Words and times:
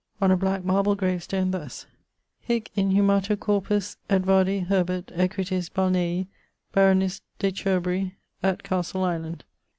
On 0.19 0.31
a 0.31 0.35
black 0.35 0.65
marble 0.65 0.95
grave 0.95 1.21
stone 1.21 1.51
thus: 1.51 1.85
Heic 2.49 2.71
inhumatur 2.75 3.39
corpus 3.39 3.97
Edvardi 4.09 4.61
Herbert, 4.65 5.11
Equitis 5.15 5.69
Balnei, 5.69 6.25
Baronis 6.73 7.21
de 7.37 7.51
Cherbury 7.51 8.15
et 8.41 8.63
Castle 8.63 9.03
Island. 9.03 9.43